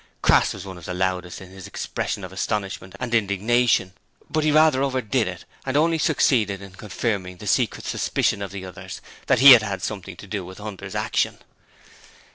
Crass 0.23 0.55
was 0.55 0.65
one 0.65 0.79
of 0.79 0.85
the 0.85 0.95
loudest 0.95 1.41
in 1.41 1.51
his 1.51 1.67
expression 1.67 2.23
of 2.23 2.33
astonishment 2.33 2.95
and 2.99 3.13
indignation, 3.13 3.93
but 4.31 4.43
he 4.43 4.51
rather 4.51 4.81
overdid 4.81 5.27
it 5.27 5.45
and 5.63 5.77
only 5.77 5.99
succeeded 5.99 6.59
in 6.59 6.71
confirming 6.71 7.37
the 7.37 7.45
secret 7.45 7.85
suspicion 7.85 8.41
of 8.41 8.49
the 8.51 8.65
others 8.65 8.99
that 9.27 9.41
he 9.41 9.51
had 9.51 9.61
had 9.61 9.83
something 9.83 10.15
to 10.15 10.25
do 10.25 10.43
with 10.43 10.57
Hunter's 10.57 10.95
action. 10.95 11.37